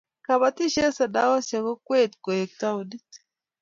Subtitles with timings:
[0.25, 3.09] kabatishiet sendeoshek kokwet koek taunit